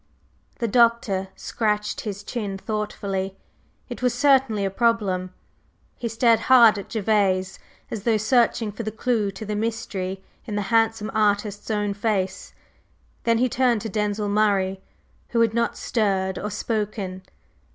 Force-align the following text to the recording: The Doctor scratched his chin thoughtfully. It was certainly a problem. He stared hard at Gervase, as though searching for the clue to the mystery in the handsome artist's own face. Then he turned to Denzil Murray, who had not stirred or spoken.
The 0.57 0.67
Doctor 0.67 1.27
scratched 1.35 2.01
his 2.01 2.23
chin 2.23 2.57
thoughtfully. 2.57 3.37
It 3.87 4.01
was 4.01 4.15
certainly 4.15 4.65
a 4.65 4.71
problem. 4.71 5.31
He 5.95 6.07
stared 6.07 6.39
hard 6.49 6.79
at 6.79 6.89
Gervase, 6.91 7.59
as 7.91 8.01
though 8.01 8.17
searching 8.17 8.71
for 8.71 8.81
the 8.81 8.89
clue 8.91 9.29
to 9.29 9.45
the 9.45 9.55
mystery 9.55 10.23
in 10.45 10.55
the 10.55 10.63
handsome 10.73 11.11
artist's 11.13 11.69
own 11.69 11.93
face. 11.93 12.51
Then 13.25 13.37
he 13.37 13.47
turned 13.47 13.81
to 13.81 13.89
Denzil 13.89 14.27
Murray, 14.27 14.81
who 15.27 15.41
had 15.41 15.53
not 15.53 15.77
stirred 15.77 16.39
or 16.39 16.49
spoken. 16.49 17.21